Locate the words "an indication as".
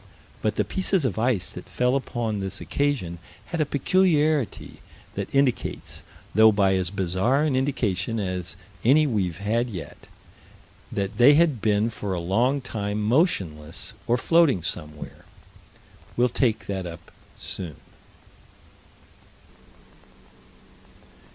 7.43-8.55